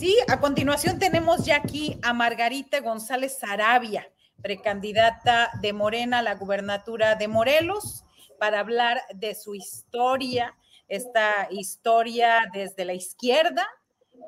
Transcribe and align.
Sí, 0.00 0.16
a 0.28 0.40
continuación 0.40 0.98
tenemos 0.98 1.44
ya 1.44 1.56
aquí 1.56 1.98
a 2.02 2.14
Margarita 2.14 2.80
González 2.80 3.36
Sarabia, 3.38 4.10
precandidata 4.40 5.50
de 5.60 5.74
Morena 5.74 6.20
a 6.20 6.22
la 6.22 6.36
gubernatura 6.36 7.16
de 7.16 7.28
Morelos, 7.28 8.06
para 8.38 8.60
hablar 8.60 9.02
de 9.14 9.34
su 9.34 9.54
historia, 9.54 10.56
esta 10.88 11.48
historia 11.50 12.50
desde 12.54 12.86
la 12.86 12.94
izquierda. 12.94 13.68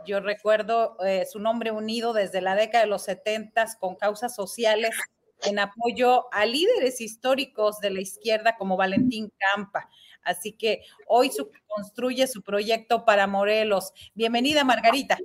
Yo 0.05 0.21
recuerdo 0.21 0.99
eh, 1.06 1.25
su 1.25 1.38
nombre 1.38 1.71
unido 1.71 2.12
desde 2.12 2.43
la 2.43 2.54
década 2.54 2.84
de 2.84 2.91
los 2.91 3.04
setentas 3.04 3.75
con 3.77 3.97
causas 3.97 4.34
sociales 4.34 4.94
en 5.43 5.59
apoyo 5.59 6.31
a 6.34 6.44
líderes 6.44 7.00
históricos 7.00 7.81
de 7.81 7.89
la 7.89 8.03
izquierda 8.03 8.59
como 8.59 8.77
Valentín 8.77 9.33
Campa. 9.39 9.89
Así 10.22 10.53
que 10.53 10.83
hoy 11.06 11.31
construye 11.66 12.27
su 12.27 12.43
proyecto 12.43 13.06
para 13.06 13.27
Morelos. 13.27 13.94
Bienvenida, 14.12 14.65
Margarita. 14.65 15.16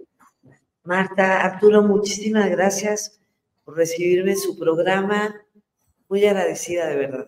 Marta, 0.87 1.41
Arturo, 1.41 1.83
muchísimas 1.83 2.49
gracias 2.49 3.19
por 3.65 3.75
recibirme 3.75 4.31
en 4.31 4.37
su 4.37 4.57
programa. 4.57 5.35
Muy 6.07 6.25
agradecida 6.25 6.87
de 6.87 6.95
verdad. 6.95 7.27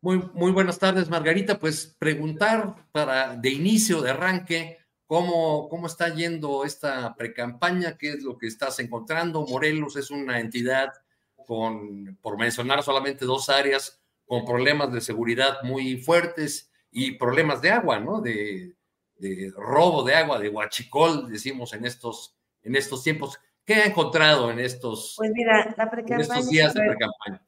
Muy, 0.00 0.22
muy 0.32 0.52
buenas 0.52 0.78
tardes, 0.78 1.10
Margarita. 1.10 1.58
Pues 1.58 1.96
preguntar 1.98 2.76
para 2.92 3.34
de 3.34 3.50
inicio, 3.50 4.00
de 4.00 4.10
arranque, 4.10 4.78
cómo, 5.06 5.68
cómo 5.68 5.88
está 5.88 6.14
yendo 6.14 6.64
esta 6.64 7.16
precampaña, 7.16 7.98
qué 7.98 8.10
es 8.10 8.22
lo 8.22 8.38
que 8.38 8.46
estás 8.46 8.78
encontrando. 8.78 9.44
Morelos 9.44 9.96
es 9.96 10.12
una 10.12 10.38
entidad 10.38 10.92
con, 11.34 12.16
por 12.22 12.38
mencionar 12.38 12.84
solamente 12.84 13.24
dos 13.24 13.48
áreas, 13.48 14.00
con 14.24 14.44
problemas 14.44 14.92
de 14.92 15.00
seguridad 15.00 15.64
muy 15.64 15.96
fuertes 15.96 16.70
y 16.92 17.18
problemas 17.18 17.60
de 17.60 17.70
agua, 17.70 17.98
¿no? 17.98 18.20
De, 18.20 18.76
de 19.16 19.52
robo 19.56 20.04
de 20.04 20.14
agua, 20.14 20.38
de 20.38 20.48
huachicol, 20.48 21.28
decimos 21.28 21.72
en 21.72 21.86
estos 21.86 22.36
en 22.62 22.76
estos 22.76 23.02
tiempos. 23.02 23.38
¿Qué 23.64 23.74
ha 23.74 23.86
encontrado 23.86 24.50
en 24.50 24.58
estos, 24.58 25.14
pues 25.16 25.30
mira, 25.32 25.74
la 25.76 26.18
estos 26.18 26.48
días 26.48 26.74
de 26.74 26.80
pre-campaña? 26.80 27.46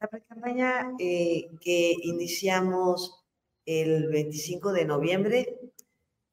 La 0.00 0.08
pre-campaña 0.08 0.92
eh, 0.98 1.48
que 1.60 1.94
iniciamos 2.02 3.24
el 3.64 4.08
25 4.08 4.72
de 4.72 4.84
noviembre 4.84 5.58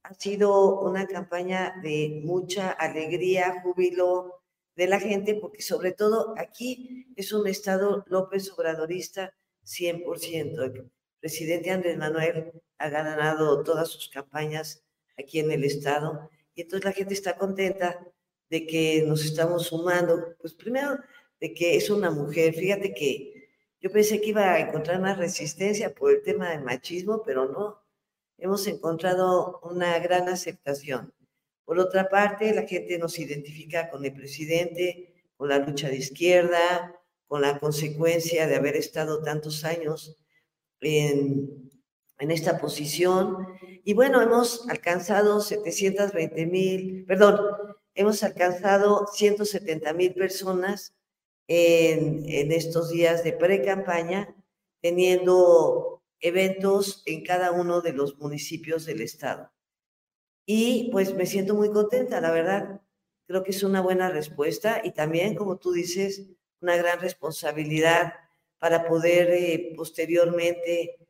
ha 0.03 0.13
sido 0.15 0.81
una 0.81 1.07
campaña 1.07 1.75
de 1.81 2.21
mucha 2.23 2.71
alegría, 2.71 3.61
júbilo 3.61 4.41
de 4.75 4.87
la 4.87 4.99
gente, 4.99 5.35
porque 5.35 5.61
sobre 5.61 5.93
todo 5.93 6.33
aquí 6.37 7.07
es 7.15 7.31
un 7.31 7.47
estado 7.47 8.03
López 8.07 8.51
Obradorista 8.51 9.33
100%. 9.63 10.63
El 10.63 10.91
presidente 11.19 11.71
Andrés 11.71 11.97
Manuel 11.97 12.51
ha 12.79 12.89
ganado 12.89 13.63
todas 13.63 13.89
sus 13.89 14.09
campañas 14.09 14.83
aquí 15.17 15.39
en 15.39 15.51
el 15.51 15.63
estado 15.63 16.29
y 16.55 16.61
entonces 16.61 16.85
la 16.85 16.91
gente 16.91 17.13
está 17.13 17.37
contenta 17.37 17.99
de 18.49 18.65
que 18.67 19.03
nos 19.07 19.23
estamos 19.23 19.67
sumando. 19.67 20.35
Pues 20.39 20.53
primero, 20.53 20.99
de 21.39 21.53
que 21.53 21.75
es 21.75 21.89
una 21.89 22.11
mujer. 22.11 22.53
Fíjate 22.53 22.93
que 22.93 23.49
yo 23.79 23.91
pensé 23.91 24.21
que 24.21 24.29
iba 24.29 24.53
a 24.53 24.59
encontrar 24.59 25.01
más 25.01 25.17
resistencia 25.17 25.93
por 25.93 26.11
el 26.11 26.21
tema 26.21 26.51
del 26.51 26.63
machismo, 26.63 27.23
pero 27.25 27.47
no. 27.47 27.81
Hemos 28.37 28.67
encontrado 28.67 29.59
una 29.63 29.97
gran 29.99 30.27
aceptación. 30.29 31.13
Por 31.65 31.79
otra 31.79 32.09
parte, 32.09 32.53
la 32.53 32.67
gente 32.67 32.97
nos 32.97 33.17
identifica 33.17 33.89
con 33.89 34.03
el 34.03 34.13
presidente, 34.13 35.13
con 35.37 35.49
la 35.49 35.59
lucha 35.59 35.89
de 35.89 35.97
izquierda, 35.97 36.95
con 37.27 37.41
la 37.41 37.59
consecuencia 37.59 38.45
de 38.47 38.55
haber 38.55 38.75
estado 38.75 39.23
tantos 39.23 39.63
años 39.63 40.17
en, 40.81 41.71
en 42.21 42.31
esta 42.31 42.59
posición. 42.59 43.47
Y 43.83 43.93
bueno, 43.93 44.21
hemos 44.21 44.69
alcanzado 44.69 45.41
720 45.41 46.45
mil, 46.45 47.03
perdón, 47.05 47.39
hemos 47.95 48.23
alcanzado 48.23 49.07
170 49.07 49.91
mil 49.93 50.13
personas 50.13 50.95
en, 51.47 52.23
en, 52.29 52.51
estos 52.51 52.91
días 52.91 53.23
de 53.23 53.33
pre-campaña, 53.33 54.33
teniendo 54.81 56.03
eventos 56.19 57.01
en 57.07 57.25
cada 57.25 57.51
uno 57.51 57.81
de 57.81 57.93
los 57.93 58.17
municipios 58.19 58.85
del 58.85 59.01
estado. 59.01 59.51
Y 60.45 60.89
pues 60.91 61.15
me 61.15 61.25
siento 61.25 61.55
muy 61.55 61.71
contenta, 61.71 62.21
la 62.21 62.31
verdad. 62.31 62.81
Creo 63.27 63.43
que 63.43 63.51
es 63.51 63.63
una 63.63 63.81
buena 63.81 64.11
respuesta 64.11 64.81
y 64.83 64.91
también, 64.91 65.35
como 65.35 65.57
tú 65.57 65.71
dices, 65.71 66.27
una 66.61 66.77
gran 66.77 66.99
responsabilidad 66.99 68.13
para 68.59 68.87
poder 68.87 69.31
eh, 69.31 69.73
posteriormente 69.75 71.00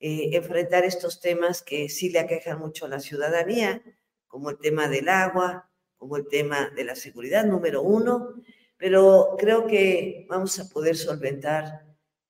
eh, 0.00 0.30
enfrentar 0.32 0.84
estos 0.84 1.20
temas 1.20 1.62
que 1.62 1.88
sí 1.88 2.10
le 2.10 2.18
aquejan 2.20 2.58
mucho 2.58 2.86
a 2.86 2.88
la 2.88 3.00
ciudadanía, 3.00 3.82
como 4.26 4.50
el 4.50 4.58
tema 4.58 4.88
del 4.88 5.08
agua, 5.08 5.70
como 5.96 6.16
el 6.16 6.26
tema 6.28 6.70
de 6.74 6.84
la 6.84 6.94
seguridad 6.94 7.44
número 7.44 7.82
uno, 7.82 8.34
pero 8.76 9.36
creo 9.38 9.66
que 9.66 10.26
vamos 10.28 10.58
a 10.58 10.68
poder 10.68 10.96
solventar 10.96 11.84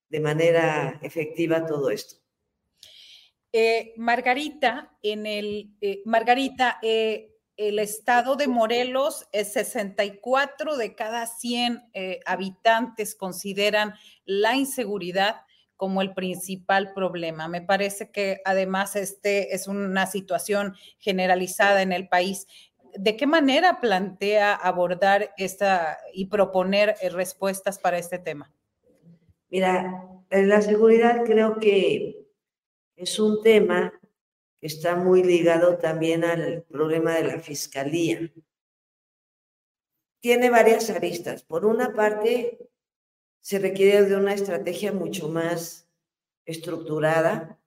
de 0.09 0.21
manera 0.21 0.99
efectiva 1.03 1.65
todo 1.65 1.91
esto. 1.91 2.17
Eh, 3.53 3.95
Margarita, 3.97 4.97
en 5.03 5.27
el, 5.27 5.77
eh, 5.81 6.03
Margarita, 6.05 6.79
eh, 6.83 7.37
el 7.57 7.79
estado 7.79 8.37
de 8.37 8.49
Morelos 8.49 9.29
es 9.33 9.53
64 9.53 10.77
de 10.77 10.95
cada 10.95 11.27
100 11.27 11.91
habitantes 12.25 13.15
consideran 13.15 13.95
la 14.25 14.57
inseguridad 14.57 15.43
como 15.81 16.03
el 16.03 16.13
principal 16.13 16.93
problema. 16.93 17.49
Me 17.49 17.63
parece 17.63 18.11
que 18.11 18.43
además 18.45 18.97
este 18.97 19.55
es 19.55 19.67
una 19.67 20.05
situación 20.05 20.75
generalizada 20.99 21.81
en 21.81 21.93
el 21.93 22.07
país. 22.07 22.47
¿De 22.99 23.17
qué 23.17 23.27
manera 23.27 23.81
plantea 23.81 24.55
abordar 24.55 25.33
esta 25.39 25.97
y 26.13 26.27
proponer 26.27 26.97
respuestas 27.13 27.79
para 27.79 27.97
este 27.97 28.19
tema? 28.19 28.53
Mira, 29.49 30.05
la 30.29 30.61
seguridad 30.61 31.25
creo 31.25 31.59
que 31.59 32.27
es 32.95 33.19
un 33.19 33.41
tema 33.43 33.91
que 34.61 34.67
está 34.67 34.97
muy 34.97 35.23
ligado 35.23 35.79
también 35.79 36.25
al 36.25 36.63
problema 36.65 37.15
de 37.15 37.25
la 37.25 37.39
fiscalía. 37.39 38.31
Tiene 40.21 40.51
varias 40.51 40.91
aristas. 40.91 41.43
Por 41.43 41.65
una 41.65 41.95
parte, 41.95 42.70
se 43.41 43.59
requiere 43.59 44.05
de 44.05 44.17
una 44.17 44.35
estrategia 44.35 44.93
mucho 44.93 45.29
más 45.29 45.89
estructurada, 46.45 47.59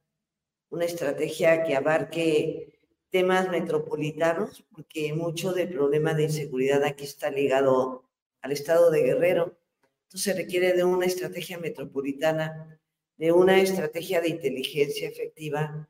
una 0.69 0.85
estrategia 0.85 1.63
que 1.63 1.75
abarque 1.75 2.79
temas 3.09 3.49
metropolitanos, 3.49 4.63
porque 4.71 5.13
mucho 5.13 5.53
del 5.53 5.69
problema 5.69 6.13
de 6.13 6.23
inseguridad 6.23 6.83
aquí 6.83 7.03
está 7.05 7.29
ligado 7.29 8.09
al 8.41 8.51
estado 8.51 8.91
de 8.91 9.03
Guerrero. 9.03 9.57
Entonces 10.03 10.33
se 10.33 10.33
requiere 10.33 10.73
de 10.73 10.83
una 10.83 11.05
estrategia 11.05 11.57
metropolitana, 11.57 12.79
de 13.17 13.31
una 13.31 13.59
estrategia 13.59 14.21
de 14.21 14.29
inteligencia 14.29 15.07
efectiva, 15.07 15.87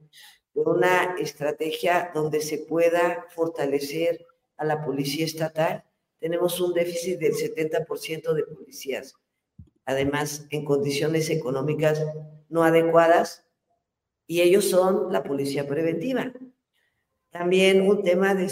de 0.54 0.62
una 0.62 1.16
estrategia 1.18 2.12
donde 2.14 2.42
se 2.42 2.60
pueda 2.60 3.26
fortalecer 3.30 4.26
a 4.58 4.66
la 4.66 4.84
policía 4.84 5.26
estatal. 5.26 5.84
Tenemos 6.20 6.60
un 6.62 6.74
déficit 6.74 7.20
del 7.20 7.34
70% 7.34 8.34
de 8.34 8.44
policías 8.44 9.16
además 9.86 10.48
en 10.50 10.66
condiciones 10.66 11.30
económicas 11.30 12.04
no 12.50 12.64
adecuadas, 12.64 13.46
y 14.28 14.42
ellos 14.42 14.66
son 14.66 15.12
la 15.12 15.24
policía 15.24 15.68
preventiva. 15.68 16.32
También 17.32 17.82
un 17.82 18.04
tema 18.04 18.36
de, 18.36 18.48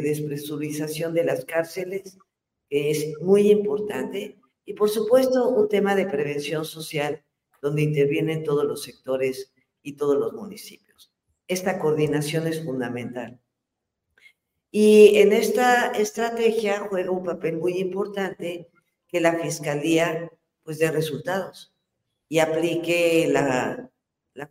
despresurización 0.00 1.12
de 1.12 1.24
las 1.24 1.44
cárceles, 1.44 2.18
que 2.68 2.90
es 2.90 3.20
muy 3.20 3.50
importante, 3.50 4.38
y 4.64 4.74
por 4.74 4.88
supuesto 4.88 5.48
un 5.48 5.68
tema 5.68 5.94
de 5.94 6.06
prevención 6.06 6.64
social, 6.64 7.24
donde 7.60 7.82
intervienen 7.82 8.44
todos 8.44 8.64
los 8.64 8.82
sectores 8.82 9.52
y 9.82 9.94
todos 9.94 10.16
los 10.16 10.32
municipios. 10.32 11.12
Esta 11.48 11.78
coordinación 11.78 12.46
es 12.46 12.64
fundamental. 12.64 13.40
Y 14.70 15.16
en 15.18 15.32
esta 15.32 15.90
estrategia 15.92 16.86
juega 16.88 17.10
un 17.10 17.24
papel 17.24 17.56
muy 17.56 17.78
importante 17.78 18.68
que 19.08 19.20
la 19.20 19.34
Fiscalía 19.34 20.30
pues 20.66 20.80
de 20.80 20.90
resultados 20.90 21.72
y 22.28 22.40
aplique 22.40 23.28
la, 23.30 23.88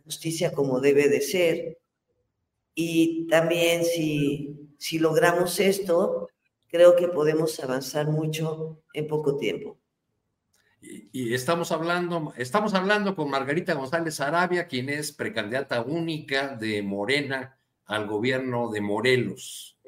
justicia 0.02 0.50
como 0.50 0.80
debe 0.80 1.08
de 1.08 1.20
ser. 1.20 1.78
Y 2.74 3.26
también 3.28 3.84
si, 3.84 4.72
si 4.78 4.98
logramos 4.98 5.60
esto, 5.60 6.30
creo 6.68 6.96
que 6.96 7.08
podemos 7.08 7.60
avanzar 7.60 8.08
mucho 8.08 8.82
en 8.94 9.06
poco 9.06 9.36
tiempo. 9.36 9.78
Y, 10.80 11.34
estamos 11.34 11.70
hablando, 11.70 12.32
estamos 12.38 12.72
hablando 12.72 13.14
con 13.14 13.28
Margarita 13.28 13.74
González 13.74 14.18
Arabia, 14.20 14.66
quien 14.66 14.88
es 14.88 15.12
precandidata 15.12 15.82
única 15.82 16.56
de 16.56 16.82
Morena 16.82 17.58
al 17.84 18.06
gobierno 18.06 18.70
de 18.70 18.80
Morelos. 18.80 19.78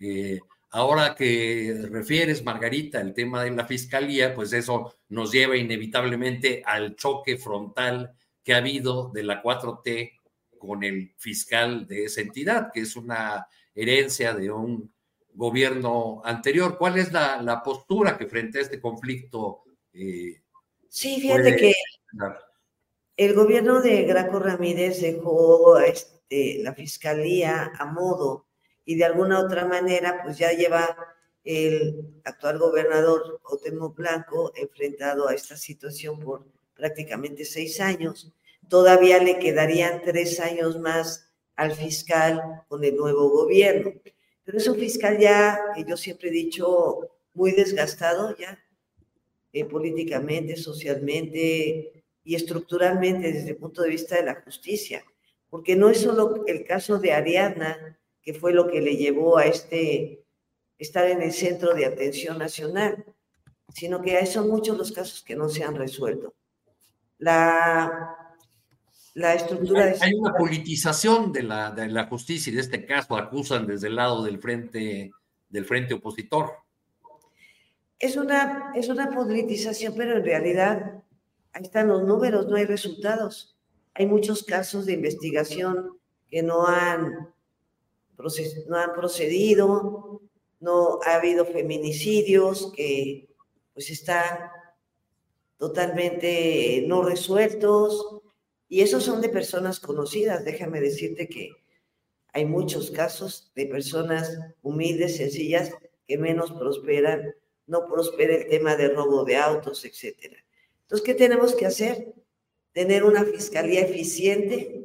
Eh, 0.00 0.40
Ahora 0.76 1.14
que 1.14 1.86
refieres, 1.88 2.42
Margarita, 2.42 3.00
el 3.00 3.14
tema 3.14 3.44
de 3.44 3.52
la 3.52 3.64
fiscalía, 3.64 4.34
pues 4.34 4.52
eso 4.52 4.92
nos 5.08 5.30
lleva 5.30 5.56
inevitablemente 5.56 6.64
al 6.66 6.96
choque 6.96 7.36
frontal 7.36 8.12
que 8.42 8.54
ha 8.54 8.56
habido 8.56 9.08
de 9.14 9.22
la 9.22 9.40
4T 9.40 10.18
con 10.58 10.82
el 10.82 11.14
fiscal 11.16 11.86
de 11.86 12.06
esa 12.06 12.22
entidad, 12.22 12.72
que 12.74 12.80
es 12.80 12.96
una 12.96 13.46
herencia 13.72 14.34
de 14.34 14.50
un 14.50 14.92
gobierno 15.32 16.20
anterior. 16.24 16.76
¿Cuál 16.76 16.98
es 16.98 17.12
la, 17.12 17.62
postura 17.64 18.18
que 18.18 18.26
frente 18.26 18.58
a 18.58 18.62
este 18.62 18.80
conflicto? 18.80 19.62
Eh, 19.92 20.42
sí, 20.88 21.20
fíjate 21.20 21.54
que 21.54 21.72
el 23.16 23.34
gobierno 23.34 23.80
de 23.80 24.02
Graco 24.02 24.40
Ramírez 24.40 25.00
dejó 25.00 25.78
este, 25.78 26.58
la 26.64 26.74
fiscalía 26.74 27.70
a 27.78 27.84
modo 27.84 28.48
y 28.84 28.96
de 28.96 29.04
alguna 29.04 29.40
otra 29.40 29.64
manera, 29.66 30.20
pues 30.22 30.38
ya 30.38 30.52
lleva 30.52 30.96
el 31.44 32.20
actual 32.24 32.58
gobernador 32.58 33.40
Otemo 33.44 33.90
Blanco 33.90 34.52
enfrentado 34.56 35.28
a 35.28 35.34
esta 35.34 35.56
situación 35.56 36.18
por 36.20 36.46
prácticamente 36.74 37.44
seis 37.44 37.80
años. 37.80 38.32
Todavía 38.68 39.22
le 39.22 39.38
quedarían 39.38 40.02
tres 40.02 40.40
años 40.40 40.78
más 40.78 41.30
al 41.56 41.72
fiscal 41.72 42.40
con 42.68 42.82
el 42.84 42.96
nuevo 42.96 43.28
gobierno. 43.28 43.92
Pero 44.44 44.58
es 44.58 44.68
un 44.68 44.78
fiscal 44.78 45.18
ya, 45.18 45.58
que 45.74 45.84
yo 45.84 45.96
siempre 45.96 46.28
he 46.28 46.32
dicho, 46.32 47.10
muy 47.32 47.52
desgastado 47.52 48.36
ya, 48.36 48.58
eh, 49.52 49.64
políticamente, 49.64 50.56
socialmente 50.56 52.04
y 52.24 52.34
estructuralmente 52.34 53.32
desde 53.32 53.50
el 53.50 53.56
punto 53.56 53.82
de 53.82 53.90
vista 53.90 54.16
de 54.16 54.24
la 54.24 54.42
justicia. 54.42 55.04
Porque 55.48 55.76
no 55.76 55.88
es 55.88 56.00
solo 56.00 56.44
el 56.46 56.64
caso 56.64 56.98
de 56.98 57.12
Ariadna, 57.12 57.98
que 58.24 58.34
fue 58.34 58.52
lo 58.52 58.68
que 58.68 58.80
le 58.80 58.96
llevó 58.96 59.38
a 59.38 59.44
este 59.44 60.24
estar 60.78 61.08
en 61.08 61.22
el 61.22 61.32
centro 61.32 61.74
de 61.74 61.86
atención 61.86 62.38
nacional, 62.38 63.04
sino 63.72 64.00
que 64.02 64.24
son 64.26 64.48
muchos 64.48 64.76
los 64.76 64.92
casos 64.92 65.22
que 65.22 65.36
no 65.36 65.48
se 65.48 65.62
han 65.62 65.76
resuelto. 65.76 66.34
La, 67.18 68.16
la 69.14 69.34
estructura 69.34 69.84
hay, 69.84 69.98
hay 70.00 70.14
una 70.14 70.34
politización 70.34 71.32
de 71.32 71.42
la, 71.42 71.70
de 71.70 71.88
la 71.88 72.06
justicia 72.06 72.50
y 72.50 72.56
de 72.56 72.62
este 72.62 72.84
caso 72.84 73.16
acusan 73.16 73.66
desde 73.66 73.88
el 73.88 73.96
lado 73.96 74.24
del 74.24 74.38
frente 74.38 75.12
del 75.48 75.64
frente 75.64 75.94
opositor. 75.94 76.52
Es 77.98 78.16
una, 78.16 78.72
es 78.74 78.88
una 78.88 79.08
politización, 79.10 79.94
pero 79.96 80.16
en 80.16 80.24
realidad 80.24 81.02
ahí 81.52 81.62
están 81.62 81.88
los 81.88 82.02
números, 82.02 82.48
no 82.48 82.56
hay 82.56 82.64
resultados. 82.64 83.56
Hay 83.94 84.06
muchos 84.06 84.42
casos 84.42 84.84
de 84.84 84.94
investigación 84.94 85.96
que 86.28 86.42
no 86.42 86.66
han 86.66 87.33
no 88.68 88.76
han 88.76 88.92
procedido, 88.92 90.20
no 90.60 91.00
ha 91.04 91.16
habido 91.16 91.44
feminicidios 91.44 92.72
que 92.74 93.28
pues 93.72 93.90
están 93.90 94.50
totalmente 95.58 96.84
no 96.86 97.02
resueltos 97.02 98.20
y 98.68 98.80
esos 98.80 99.04
son 99.04 99.20
de 99.20 99.28
personas 99.28 99.80
conocidas. 99.80 100.44
Déjame 100.44 100.80
decirte 100.80 101.28
que 101.28 101.52
hay 102.32 102.44
muchos 102.44 102.90
casos 102.90 103.52
de 103.54 103.66
personas 103.66 104.38
humildes, 104.62 105.16
sencillas, 105.16 105.70
que 106.06 106.18
menos 106.18 106.52
prosperan, 106.52 107.34
no 107.66 107.86
prospera 107.86 108.34
el 108.36 108.48
tema 108.48 108.76
de 108.76 108.88
robo 108.88 109.24
de 109.24 109.36
autos, 109.36 109.84
etcétera. 109.84 110.36
Entonces, 110.82 111.06
¿qué 111.06 111.14
tenemos 111.14 111.54
que 111.54 111.66
hacer? 111.66 112.12
Tener 112.72 113.04
una 113.04 113.24
fiscalía 113.24 113.82
eficiente, 113.82 114.83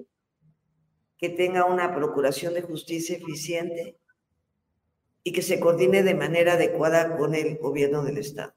que 1.19 1.29
tenga 1.29 1.65
una 1.65 1.93
procuración 1.93 2.53
de 2.53 2.61
justicia 2.61 3.17
eficiente 3.17 3.97
y 5.23 5.33
que 5.33 5.41
se 5.41 5.59
coordine 5.59 6.01
de 6.01 6.15
manera 6.15 6.53
adecuada 6.53 7.17
con 7.17 7.35
el 7.35 7.57
gobierno 7.57 8.03
del 8.03 8.17
Estado. 8.17 8.53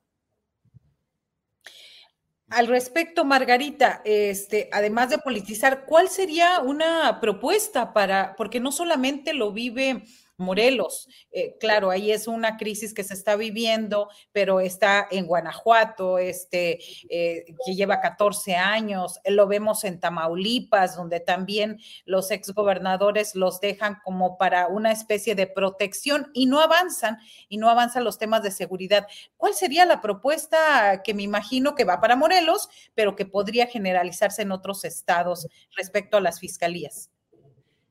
Al 2.49 2.67
respecto, 2.67 3.25
Margarita, 3.25 4.03
este, 4.05 4.69
además 4.73 5.11
de 5.11 5.19
politizar, 5.19 5.87
¿cuál 5.87 6.09
sería 6.09 6.61
una 6.61 7.19
propuesta 7.19 7.93
para, 7.95 8.37
porque 8.37 8.61
no 8.61 8.71
solamente 8.71 9.33
lo 9.33 9.53
vive 9.53 10.05
Morelos. 10.37 11.09
Eh, 11.31 11.57
claro, 11.59 11.91
ahí 11.91 12.11
es 12.11 12.27
una 12.27 12.57
crisis 12.57 12.95
que 12.95 13.05
se 13.05 13.15
está 13.15 13.37
viviendo, 13.37 14.09
pero 14.33 14.61
está 14.61 15.07
en 15.11 15.27
Guanajuato, 15.27 16.19
este, 16.19 16.79
eh, 17.09 17.45
que 17.65 17.75
lleva 17.75 18.01
14 18.01 18.57
años. 18.57 19.19
Lo 19.25 19.47
vemos 19.47 19.85
en 19.85 20.01
Tamaulipas, 20.01 20.97
donde 20.97 21.21
también 21.21 21.79
los 22.05 22.31
exgobernadores 22.31 23.35
los 23.35 23.61
dejan 23.61 23.99
como 24.05 24.39
para 24.39 24.69
una 24.69 24.93
especie 24.93 25.35
de 25.35 25.47
protección 25.47 26.31
y 26.33 26.47
no 26.47 26.61
avanzan, 26.61 27.19
y 27.49 27.59
no 27.59 27.69
avanzan 27.69 28.05
los 28.05 28.19
temas 28.19 28.43
de 28.43 28.51
seguridad. 28.51 29.07
¿Cuál 29.37 29.55
sería 29.55 29.85
la 29.87 30.01
propuesta 30.01 31.03
que 31.03 31.15
me 31.15 31.23
imagino 31.23 31.75
que 31.75 31.85
va 31.85 32.01
para 32.01 32.17
Morelos, 32.17 32.69
pero 32.95 33.17
que 33.17 33.27
podría 33.27 33.67
generalizarse 33.67 34.43
en 34.43 34.53
otros 34.53 34.85
estados 34.85 35.47
respecto 35.77 36.17
a 36.17 36.21
las 36.21 36.41
fiscalías? 36.41 37.11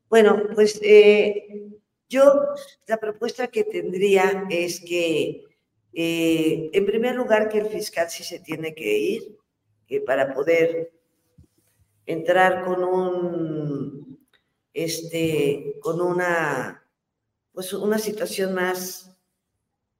Bueno, 0.09 0.41
pues 0.53 0.79
eh, 0.83 1.47
yo 2.11 2.49
la 2.87 2.97
propuesta 2.97 3.47
que 3.47 3.63
tendría 3.63 4.45
es 4.49 4.81
que, 4.81 5.45
eh, 5.93 6.69
en 6.73 6.85
primer 6.85 7.15
lugar, 7.15 7.47
que 7.47 7.59
el 7.59 7.67
fiscal 7.67 8.09
sí 8.09 8.23
se 8.23 8.39
tiene 8.39 8.75
que 8.75 8.97
ir, 8.97 9.37
que 9.87 10.01
para 10.01 10.33
poder 10.33 10.91
entrar 12.05 12.65
con 12.65 12.83
un, 12.83 14.19
este, 14.73 15.77
con 15.81 16.01
una, 16.01 16.85
pues 17.53 17.71
una 17.71 17.97
situación 17.97 18.53
más, 18.53 19.17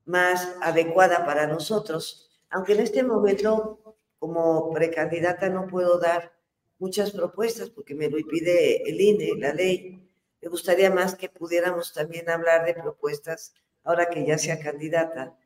más 0.06 0.58
adecuada 0.62 1.26
para 1.26 1.48
nosotros. 1.48 2.30
Aunque 2.50 2.74
en 2.74 2.82
este 2.82 3.04
momento, 3.04 3.96
como 4.20 4.72
precandidata, 4.74 5.48
no 5.50 5.68
puedo 5.68 5.98
dar 5.98 6.34
muchas 6.78 7.12
propuestas 7.12 7.70
porque 7.70 7.96
me 7.96 8.10
lo 8.10 8.20
impide 8.20 8.90
el 8.90 9.00
INE, 9.00 9.36
la 9.38 9.54
ley. 9.54 10.11
Me 10.42 10.50
gustaría 10.50 10.90
más 10.90 11.16
que 11.16 11.30
pudiéramos 11.30 11.94
también 11.94 12.30
hablar 12.30 12.66
de 12.66 12.74
propuestas 12.74 13.54
ahora 13.84 14.10
que 14.10 14.26
ya 14.26 14.38
sea 14.38 14.60
candidata. 14.60 15.38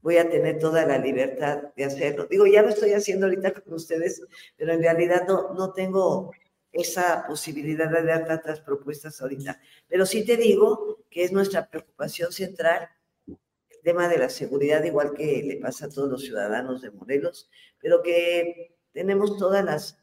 Voy 0.00 0.18
a 0.18 0.28
tener 0.28 0.58
toda 0.58 0.84
la 0.86 0.98
libertad 0.98 1.72
de 1.76 1.84
hacerlo. 1.84 2.26
Digo, 2.26 2.46
ya 2.46 2.62
lo 2.62 2.70
estoy 2.70 2.92
haciendo 2.92 3.26
ahorita 3.26 3.52
con 3.52 3.74
ustedes, 3.74 4.22
pero 4.56 4.72
en 4.72 4.80
realidad 4.80 5.24
no, 5.26 5.52
no 5.54 5.72
tengo 5.72 6.32
esa 6.72 7.24
posibilidad 7.26 7.88
de 7.88 8.02
dar 8.02 8.26
tantas 8.26 8.60
propuestas 8.60 9.20
ahorita. 9.20 9.60
Pero 9.88 10.04
sí 10.04 10.24
te 10.24 10.36
digo 10.36 11.04
que 11.08 11.24
es 11.24 11.32
nuestra 11.32 11.68
preocupación 11.68 12.32
central 12.32 12.88
el 13.26 13.80
tema 13.82 14.08
de 14.08 14.18
la 14.18 14.28
seguridad, 14.28 14.82
igual 14.84 15.14
que 15.14 15.42
le 15.42 15.56
pasa 15.56 15.86
a 15.86 15.88
todos 15.88 16.10
los 16.10 16.22
ciudadanos 16.22 16.82
de 16.82 16.90
Morelos, 16.90 17.48
pero 17.80 18.02
que 18.02 18.76
tenemos 18.92 19.36
todas 19.38 19.64
las, 19.64 19.98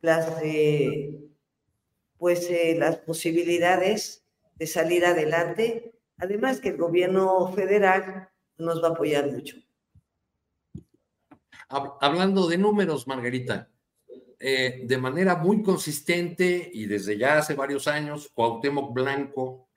las 0.00 0.40
eh, 0.42 1.29
pues 2.20 2.50
eh, 2.50 2.76
las 2.78 2.98
posibilidades 2.98 4.26
de 4.56 4.66
salir 4.66 5.06
adelante. 5.06 5.94
Además 6.18 6.60
que 6.60 6.68
el 6.68 6.76
gobierno 6.76 7.50
federal 7.54 8.28
nos 8.58 8.84
va 8.84 8.88
a 8.88 8.90
apoyar 8.90 9.32
mucho. 9.32 9.56
Hablando 11.70 12.46
de 12.46 12.58
números, 12.58 13.06
Margarita, 13.06 13.70
eh, 14.38 14.82
de 14.84 14.98
manera 14.98 15.36
muy 15.36 15.62
consistente 15.62 16.70
y 16.74 16.84
desde 16.84 17.16
ya 17.16 17.38
hace 17.38 17.54
varios 17.54 17.88
años, 17.88 18.30
Cuauhtémoc 18.34 18.92
Blanco 18.92 19.70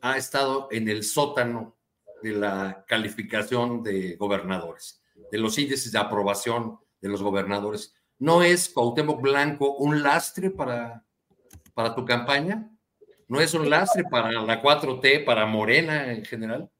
ha 0.00 0.16
estado 0.16 0.68
en 0.70 0.88
el 0.88 1.02
sótano 1.02 1.76
de 2.22 2.32
la 2.32 2.86
calificación 2.88 3.82
de 3.82 4.16
gobernadores, 4.16 5.02
de 5.30 5.38
los 5.38 5.58
índices 5.58 5.92
de 5.92 5.98
aprobación 5.98 6.78
de 7.02 7.08
los 7.10 7.22
gobernadores. 7.22 7.94
¿No 8.18 8.42
es 8.42 8.70
Cuauhtémoc 8.70 9.20
Blanco 9.20 9.74
un 9.76 10.02
lastre 10.02 10.50
para, 10.50 11.04
para 11.74 11.94
tu 11.94 12.04
campaña? 12.04 12.70
¿No 13.28 13.40
es 13.40 13.54
un 13.54 13.68
lastre 13.70 14.04
para 14.04 14.30
la 14.30 14.62
4T, 14.62 15.24
para 15.24 15.46
Morena 15.46 16.12
en 16.12 16.24
general? 16.24 16.70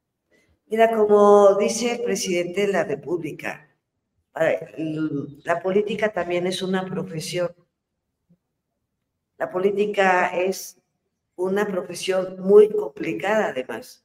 Mira, 0.67 0.91
como 0.95 1.57
dice 1.57 1.93
el 1.93 2.03
presidente 2.03 2.67
de 2.67 2.73
la 2.73 2.85
República, 2.85 3.69
la 4.35 5.63
política 5.63 6.13
también 6.13 6.47
es 6.47 6.63
una 6.63 6.85
profesión. 6.85 7.55
La 9.39 9.51
política 9.51 10.29
es 10.29 10.79
una 11.37 11.67
profesión 11.67 12.41
muy 12.41 12.71
complicada 12.71 13.49
además. 13.49 14.05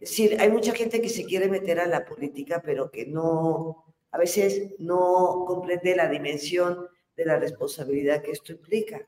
Es 0.00 0.10
decir, 0.10 0.40
hay 0.40 0.50
mucha 0.50 0.72
gente 0.72 1.02
que 1.02 1.10
se 1.10 1.24
quiere 1.24 1.48
meter 1.48 1.78
a 1.80 1.86
la 1.86 2.04
política, 2.04 2.62
pero 2.64 2.90
que 2.90 3.04
no, 3.06 3.84
a 4.10 4.18
veces 4.18 4.74
no 4.78 5.44
comprende 5.46 5.94
la 5.94 6.08
dimensión 6.08 6.88
de 7.16 7.24
la 7.26 7.38
responsabilidad 7.38 8.22
que 8.22 8.30
esto 8.30 8.52
implica. 8.52 9.06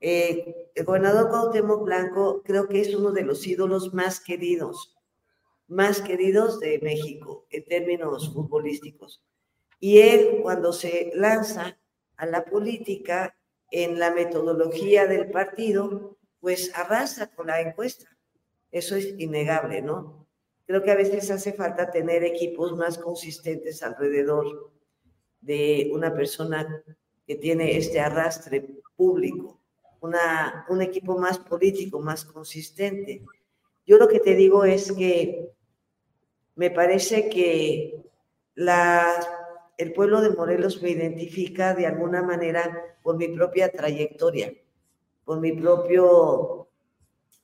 Eh, 0.00 0.70
el 0.74 0.84
gobernador 0.84 1.28
Cuauhtémoc 1.28 1.84
Blanco 1.84 2.42
creo 2.42 2.68
que 2.68 2.80
es 2.80 2.94
uno 2.94 3.12
de 3.12 3.22
los 3.22 3.46
ídolos 3.46 3.92
más 3.92 4.20
queridos, 4.20 4.96
más 5.68 6.00
queridos 6.00 6.58
de 6.58 6.78
México 6.82 7.46
en 7.50 7.64
términos 7.66 8.32
futbolísticos. 8.32 9.22
Y 9.78 9.98
él, 9.98 10.40
cuando 10.42 10.72
se 10.72 11.12
lanza 11.14 11.78
a 12.16 12.26
la 12.26 12.44
política 12.44 13.36
en 13.70 13.98
la 13.98 14.10
metodología 14.10 15.06
del 15.06 15.30
partido, 15.30 16.18
pues 16.40 16.72
arrasa 16.74 17.34
con 17.34 17.46
la 17.46 17.60
encuesta. 17.60 18.08
Eso 18.70 18.96
es 18.96 19.14
innegable, 19.18 19.82
¿no? 19.82 20.26
Creo 20.66 20.82
que 20.82 20.90
a 20.90 20.96
veces 20.96 21.30
hace 21.30 21.52
falta 21.52 21.90
tener 21.90 22.24
equipos 22.24 22.76
más 22.76 22.98
consistentes 22.98 23.82
alrededor 23.82 24.70
de 25.40 25.90
una 25.92 26.14
persona 26.14 26.82
que 27.26 27.36
tiene 27.36 27.76
este 27.76 28.00
arrastre 28.00 28.68
público, 28.96 29.59
una, 30.00 30.66
un 30.68 30.82
equipo 30.82 31.18
más 31.18 31.38
político, 31.38 32.00
más 32.00 32.24
consistente. 32.24 33.24
Yo 33.86 33.98
lo 33.98 34.08
que 34.08 34.20
te 34.20 34.34
digo 34.34 34.64
es 34.64 34.92
que 34.92 35.50
me 36.54 36.70
parece 36.70 37.28
que 37.28 38.02
la 38.54 39.40
el 39.80 39.94
pueblo 39.94 40.20
de 40.20 40.28
Morelos 40.28 40.82
me 40.82 40.90
identifica 40.90 41.74
de 41.74 41.86
alguna 41.86 42.22
manera 42.22 42.98
por 43.02 43.16
mi 43.16 43.28
propia 43.28 43.72
trayectoria, 43.72 44.52
por 45.24 45.40
mi 45.40 45.52
propio 45.52 46.68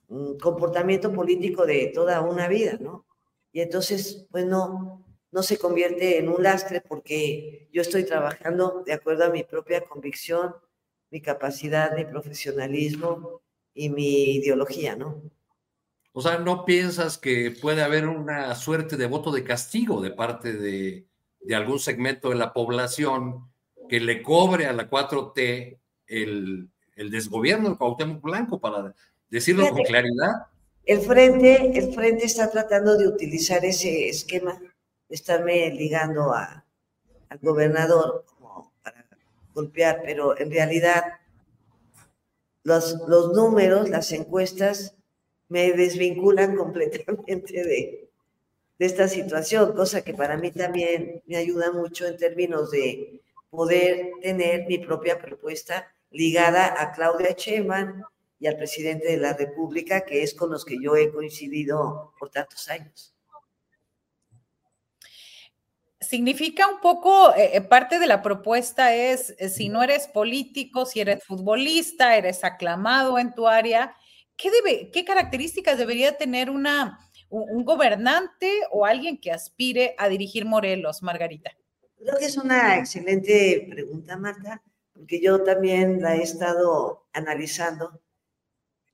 mm, 0.08 0.36
comportamiento 0.36 1.10
político 1.14 1.64
de 1.64 1.92
toda 1.94 2.20
una 2.20 2.46
vida, 2.46 2.76
¿no? 2.78 3.06
Y 3.52 3.62
entonces, 3.62 4.26
pues 4.30 4.44
no, 4.44 5.02
no 5.32 5.42
se 5.42 5.56
convierte 5.56 6.18
en 6.18 6.28
un 6.28 6.42
lastre 6.42 6.82
porque 6.86 7.70
yo 7.72 7.80
estoy 7.80 8.04
trabajando 8.04 8.82
de 8.84 8.92
acuerdo 8.92 9.24
a 9.24 9.30
mi 9.30 9.42
propia 9.42 9.80
convicción, 9.80 10.54
mi 11.10 11.20
capacidad 11.20 11.94
de 11.94 12.04
profesionalismo 12.04 13.40
y 13.74 13.90
mi 13.90 14.36
ideología, 14.36 14.96
¿no? 14.96 15.22
O 16.12 16.22
sea, 16.22 16.38
¿no 16.38 16.64
piensas 16.64 17.18
que 17.18 17.50
puede 17.60 17.82
haber 17.82 18.06
una 18.06 18.54
suerte 18.54 18.96
de 18.96 19.06
voto 19.06 19.30
de 19.30 19.44
castigo 19.44 20.00
de 20.00 20.10
parte 20.10 20.54
de, 20.54 21.06
de 21.40 21.54
algún 21.54 21.78
segmento 21.78 22.30
de 22.30 22.36
la 22.36 22.54
población 22.54 23.50
que 23.88 24.00
le 24.00 24.22
cobre 24.22 24.66
a 24.66 24.72
la 24.72 24.88
4T 24.88 25.78
el, 26.06 26.70
el 26.96 27.10
desgobierno 27.10 27.70
de 27.70 27.76
Cuauhtémoc 27.76 28.22
Blanco, 28.22 28.58
para 28.58 28.94
decirlo 29.28 29.68
con 29.68 29.82
claridad. 29.82 30.46
El 30.84 31.00
frente, 31.00 31.78
el 31.78 31.92
frente 31.92 32.24
está 32.24 32.50
tratando 32.50 32.96
de 32.96 33.08
utilizar 33.08 33.64
ese 33.64 34.08
esquema 34.08 34.58
estarme 35.08 35.70
ligando 35.70 36.32
a, 36.32 36.64
al 37.28 37.38
gobernador 37.40 38.24
golpear, 39.56 40.02
pero 40.04 40.38
en 40.38 40.50
realidad 40.50 41.02
los, 42.62 43.08
números, 43.32 43.88
las 43.88 44.12
encuestas, 44.12 44.94
me 45.48 45.72
desvinculan 45.72 46.56
completamente 46.62 47.64
de, 47.64 48.10
de 48.78 48.86
esta 48.86 49.08
situación, 49.08 49.74
cosa 49.74 50.02
que 50.02 50.14
para 50.14 50.36
mí 50.36 50.50
también 50.50 51.22
me 51.26 51.36
ayuda 51.36 51.72
mucho 51.72 52.06
en 52.06 52.16
términos 52.16 52.70
de 52.70 53.22
poder 53.50 54.10
tener 54.20 54.66
mi 54.66 54.78
propia 54.78 55.18
propuesta 55.18 55.90
ligada 56.10 56.82
a 56.82 56.92
Claudia 56.92 57.32
Sheinbaum 57.32 58.02
y 58.38 58.48
al 58.48 58.56
presidente 58.58 59.08
de 59.08 59.16
la 59.16 59.32
República, 59.32 60.02
que 60.02 60.22
es 60.22 60.34
con 60.34 60.50
los 60.50 60.64
que 60.64 60.76
yo 60.80 60.96
he 60.96 61.10
coincidido 61.10 62.12
por 62.18 62.28
tantos 62.30 62.68
años. 62.68 63.15
Significa 66.06 66.68
un 66.68 66.80
poco, 66.80 67.34
eh, 67.34 67.50
eh, 67.54 67.60
parte 67.62 67.98
de 67.98 68.06
la 68.06 68.22
propuesta 68.22 68.94
es, 68.94 69.34
eh, 69.38 69.48
si 69.48 69.68
no 69.68 69.82
eres 69.82 70.06
político, 70.06 70.86
si 70.86 71.00
eres 71.00 71.24
futbolista, 71.24 72.16
eres 72.16 72.44
aclamado 72.44 73.18
en 73.18 73.34
tu 73.34 73.48
área, 73.48 73.92
¿qué, 74.36 74.52
debe, 74.52 74.90
qué 74.92 75.04
características 75.04 75.78
debería 75.78 76.16
tener 76.16 76.48
una, 76.48 77.00
un, 77.28 77.64
gobernante 77.64 78.52
o 78.70 78.86
alguien 78.86 79.18
que 79.18 79.32
aspire 79.32 79.96
a 79.98 80.08
dirigir 80.08 80.44
Morelos, 80.44 81.02
Margarita? 81.02 81.50
Creo 81.98 82.16
que 82.18 82.26
es 82.26 82.36
una 82.36 82.78
excelente 82.78 83.66
pregunta, 83.68 84.16
Marta, 84.16 84.62
porque 84.92 85.20
yo 85.20 85.42
también 85.42 86.00
la 86.00 86.14
he 86.14 86.22
estado 86.22 87.08
analizando. 87.14 88.00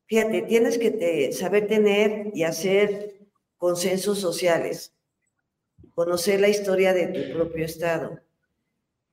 Fíjate, 0.07 0.42
tienes 0.42 0.78
que 0.78 1.31
saber 1.33 1.66
tener 1.66 2.31
y 2.33 2.45
hacer 2.45 3.19
consensos 3.59 4.19
sociales, 4.19 4.95
conocer 5.94 6.40
la 6.40 6.49
historia 6.49 6.92
de 6.92 7.08
tu 7.08 7.32
propio 7.32 7.64
estado, 7.64 8.20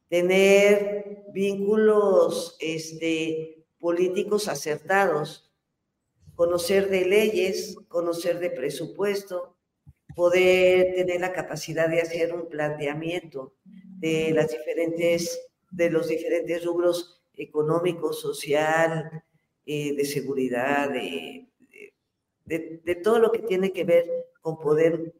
tener 0.09 1.23
vínculos 1.33 2.57
este, 2.59 3.65
políticos 3.79 4.47
acertados 4.47 5.49
conocer 6.39 6.89
de 6.89 7.03
leyes, 7.03 7.75
conocer 7.89 8.39
de 8.39 8.49
presupuesto, 8.49 9.57
poder 10.15 10.95
tener 10.95 11.19
la 11.19 11.33
capacidad 11.33 11.89
de 11.89 11.99
hacer 11.99 12.33
un 12.33 12.47
planteamiento 12.47 13.55
de 13.65 14.31
las 14.33 14.49
diferentes, 14.49 15.37
de 15.69 15.89
los 15.89 16.07
diferentes 16.07 16.63
rubros 16.63 17.21
económico, 17.33 18.13
social, 18.13 19.21
eh, 19.65 19.93
de 19.93 20.05
seguridad, 20.05 20.89
de, 20.89 21.49
de, 22.45 22.95
todo 23.03 23.19
lo 23.19 23.33
que 23.33 23.39
tiene 23.39 23.73
que 23.73 23.83
ver 23.83 24.05
con 24.39 24.59
poder 24.59 25.13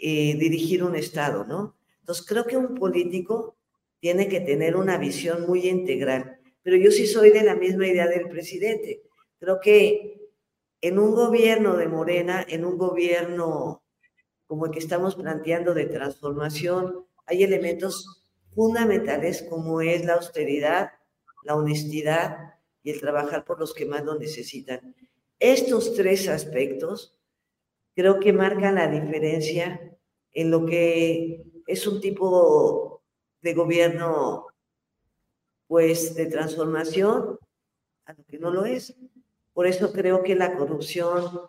eh, 0.00 0.36
dirigir 0.38 0.82
un 0.82 0.96
Estado, 0.96 1.44
¿no? 1.44 1.76
Entonces, 2.00 2.26
creo 2.26 2.44
que 2.44 2.56
un 2.56 2.74
político 2.74 3.56
tiene 4.00 4.28
que 4.28 4.40
tener 4.40 4.76
una 4.76 4.98
visión 4.98 5.46
muy 5.46 5.68
integral, 5.68 6.38
pero 6.62 6.76
yo 6.76 6.90
sí 6.90 7.06
soy 7.06 7.30
de 7.30 7.42
la 7.42 7.54
misma 7.54 7.86
idea 7.86 8.08
del 8.08 8.28
presidente. 8.28 9.02
Creo 9.38 9.60
que 9.60 10.30
en 10.80 10.98
un 10.98 11.14
gobierno 11.14 11.76
de 11.76 11.86
Morena, 11.86 12.44
en 12.48 12.64
un 12.64 12.78
gobierno 12.78 13.82
como 14.46 14.66
el 14.66 14.72
que 14.72 14.80
estamos 14.80 15.14
planteando 15.14 15.74
de 15.74 15.86
transformación, 15.86 17.06
hay 17.26 17.44
elementos 17.44 18.24
fundamentales 18.54 19.42
como 19.42 19.80
es 19.80 20.04
la 20.04 20.14
austeridad, 20.14 20.90
la 21.44 21.54
honestidad, 21.54 22.52
y 22.82 22.90
el 22.90 23.00
trabajar 23.00 23.44
por 23.44 23.60
los 23.60 23.72
que 23.74 23.86
más 23.86 24.04
lo 24.04 24.18
necesitan. 24.18 24.94
Estos 25.38 25.94
tres 25.94 26.28
aspectos 26.28 27.16
creo 27.94 28.20
que 28.20 28.32
marcan 28.32 28.76
la 28.76 28.88
diferencia 28.88 29.96
en 30.32 30.50
lo 30.50 30.64
que 30.66 31.44
es 31.66 31.86
un 31.86 32.00
tipo 32.00 33.02
de 33.40 33.54
gobierno, 33.54 34.46
pues, 35.66 36.14
de 36.14 36.26
transformación 36.26 37.38
a 38.04 38.12
lo 38.14 38.24
que 38.24 38.38
no 38.38 38.50
lo 38.50 38.64
es. 38.64 38.94
Por 39.52 39.66
eso 39.66 39.92
creo 39.92 40.22
que 40.22 40.34
la 40.34 40.56
corrupción 40.56 41.40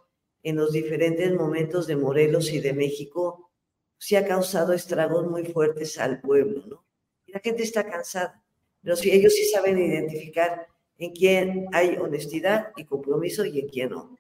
en 0.44 0.58
los 0.58 0.74
diferentes 0.74 1.34
momentos 1.34 1.88
de 1.88 1.96
Morelos 1.96 2.52
y 2.52 2.60
de 2.60 2.74
México 2.74 3.52
sí 3.98 4.16
ha 4.16 4.28
causado 4.28 4.74
estragos 4.74 5.30
muy 5.30 5.46
fuertes 5.46 5.98
al 5.98 6.20
pueblo, 6.20 6.66
¿no? 6.68 6.86
Y 7.26 7.32
la 7.32 7.40
gente 7.40 7.64
está 7.64 7.90
cansada, 7.90 8.44
pero 8.82 8.98
si 8.98 9.12
ellos 9.12 9.34
sí 9.34 9.46
saben 9.46 9.80
identificar 9.80 10.68
en 10.98 11.12
quién 11.12 11.68
hay 11.72 11.96
honestidad 11.96 12.74
y 12.76 12.84
compromiso 12.86 13.46
y 13.46 13.62
en 13.62 13.70
quién 13.70 13.90
no. 13.92 14.18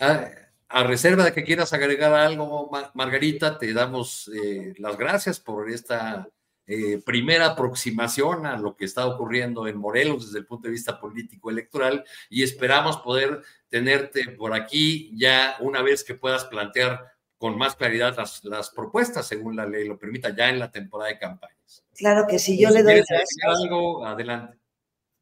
Ah, 0.00 0.30
a 0.68 0.84
reserva 0.84 1.24
de 1.24 1.32
que 1.32 1.44
quieras 1.44 1.72
agregar 1.72 2.12
algo, 2.12 2.70
Margarita, 2.94 3.58
te 3.58 3.72
damos 3.72 4.30
eh, 4.34 4.74
las 4.78 4.96
gracias 4.98 5.40
por 5.40 5.70
esta 5.70 6.28
eh, 6.66 7.00
primera 7.02 7.46
aproximación 7.46 8.44
a 8.44 8.58
lo 8.58 8.76
que 8.76 8.84
está 8.84 9.06
ocurriendo 9.06 9.66
en 9.66 9.78
Morelos 9.78 10.26
desde 10.26 10.40
el 10.40 10.46
punto 10.46 10.68
de 10.68 10.72
vista 10.72 11.00
político 11.00 11.50
electoral 11.50 12.04
y 12.28 12.42
esperamos 12.42 12.98
poder 12.98 13.40
tenerte 13.70 14.32
por 14.32 14.52
aquí 14.52 15.10
ya 15.16 15.56
una 15.60 15.80
vez 15.80 16.04
que 16.04 16.14
puedas 16.14 16.44
plantear 16.44 17.00
con 17.38 17.56
más 17.56 17.74
claridad 17.74 18.14
las, 18.42 18.70
propuestas 18.70 19.26
según 19.26 19.56
la 19.56 19.64
ley 19.64 19.88
lo 19.88 19.98
permita 19.98 20.36
ya 20.36 20.50
en 20.50 20.58
la 20.58 20.70
temporada 20.70 21.10
de 21.10 21.18
campañas. 21.18 21.84
Claro 21.94 22.26
que 22.28 22.38
sí, 22.38 22.58
yo 22.58 22.68
le 22.68 22.82
doy 22.82 22.96
gracias. 22.96 23.30
algo, 23.44 24.04
adelante. 24.04 24.58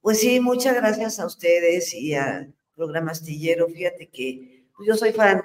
Pues 0.01 0.19
sí, 0.19 0.41
muchas 0.41 0.75
gracias 0.75 1.21
a 1.21 1.27
ustedes 1.27 1.95
y 1.95 2.15
al 2.15 2.55
programa 2.75 3.13
Astillero. 3.13 3.69
Fíjate 3.69 4.09
que 4.09 4.56
yo 4.85 4.95
soy 4.97 5.13
fan, 5.13 5.43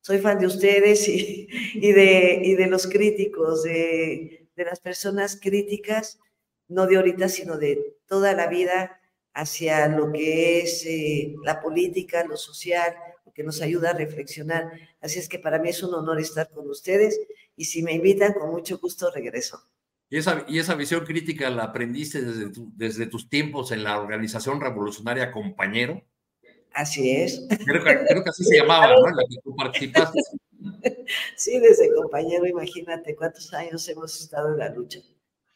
soy 0.00 0.18
fan 0.18 0.38
de 0.38 0.46
ustedes 0.46 1.08
y, 1.08 1.92
de, 1.92 2.40
y 2.42 2.54
de 2.54 2.66
los 2.66 2.86
críticos, 2.86 3.62
de, 3.62 4.48
de 4.56 4.64
las 4.64 4.80
personas 4.80 5.38
críticas, 5.40 6.18
no 6.68 6.86
de 6.86 6.96
ahorita, 6.96 7.28
sino 7.28 7.56
de 7.56 7.96
toda 8.06 8.34
la 8.34 8.46
vida 8.48 9.00
hacia 9.34 9.88
lo 9.88 10.12
que 10.12 10.60
es 10.60 10.84
eh, 10.84 11.34
la 11.44 11.60
política, 11.60 12.24
lo 12.24 12.36
social, 12.36 12.94
lo 13.24 13.32
que 13.32 13.44
nos 13.44 13.62
ayuda 13.62 13.90
a 13.90 13.94
reflexionar. 13.94 14.72
Así 15.00 15.18
es 15.18 15.28
que 15.28 15.38
para 15.38 15.58
mí 15.58 15.68
es 15.68 15.82
un 15.82 15.94
honor 15.94 16.20
estar 16.20 16.50
con 16.50 16.68
ustedes 16.68 17.20
y 17.56 17.64
si 17.64 17.82
me 17.82 17.92
invitan, 17.92 18.32
con 18.32 18.50
mucho 18.50 18.78
gusto 18.78 19.10
regreso. 19.10 19.62
¿Y 20.10 20.18
esa, 20.18 20.44
y 20.48 20.58
esa 20.58 20.74
visión 20.74 21.04
crítica 21.04 21.50
la 21.50 21.64
aprendiste 21.64 22.22
desde, 22.22 22.50
desde 22.74 23.06
tus 23.06 23.28
tiempos 23.28 23.72
en 23.72 23.84
la 23.84 24.00
organización 24.00 24.60
revolucionaria 24.60 25.30
Compañero? 25.30 26.02
Así 26.78 27.10
es. 27.10 27.44
Creo 27.66 27.82
que, 27.82 28.06
creo 28.06 28.22
que 28.22 28.30
así 28.30 28.44
se 28.44 28.58
llamaba, 28.58 28.86
¿no? 28.94 29.08
En 29.08 29.16
la 29.16 29.24
que 29.28 29.36
tú 29.42 29.54
participaste. 29.56 30.20
Sí, 31.36 31.58
desde 31.58 31.92
compañero, 31.92 32.46
imagínate 32.46 33.16
cuántos 33.16 33.52
años 33.52 33.88
hemos 33.88 34.20
estado 34.20 34.52
en 34.52 34.58
la 34.58 34.68
lucha. 34.68 35.00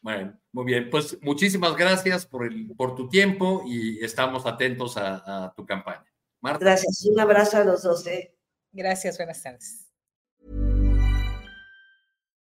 Bueno, 0.01 0.37
muy 0.51 0.65
bien. 0.65 0.91
Pues 0.91 1.17
muchísimas 1.23 1.77
gracias 1.77 2.27
por, 2.27 2.45
el, 2.45 2.75
por 2.77 2.97
tu 2.97 3.09
tiempo 3.09 3.63
y 3.67 4.05
estamos 4.05 4.47
atentos 4.47 4.97
a, 4.97 5.53
tu 5.57 5.65
campaña. 5.65 6.05
Marta. 6.41 6.65
Gracias. 6.65 7.05
Un 7.05 7.21
abrazo 7.21 7.59
a 7.59 7.65
los 7.65 7.83
dos. 7.83 8.05
¿eh? 8.09 8.35
Gracias. 8.73 9.17
Buenas 9.17 9.43
tardes. 9.43 9.92